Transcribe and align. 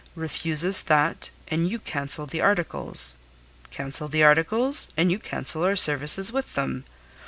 Refuse 0.15 0.65
us 0.65 0.81
that, 0.81 1.29
and 1.49 1.69
you 1.69 1.77
cancel 1.77 2.25
the 2.25 2.41
articles; 2.41 3.17
cancel 3.69 4.07
the 4.07 4.23
articles, 4.23 4.89
and 4.97 5.11
you 5.11 5.19
cancel 5.19 5.63
our 5.63 5.75
services 5.75 6.33
with 6.33 6.55
them. 6.55 6.85